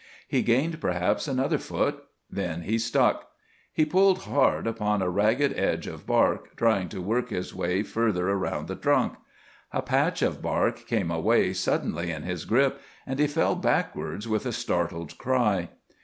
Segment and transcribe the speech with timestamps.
[0.27, 2.03] He gained perhaps another foot.
[2.27, 3.27] Then he stuck.
[3.71, 8.27] He pulled hard upon a ragged edge of bark, trying to work his way further
[8.27, 9.13] around the trunk.
[9.71, 14.47] A patch of bark came away suddenly in his grip and he fell backwards with
[14.47, 15.69] a startled cry.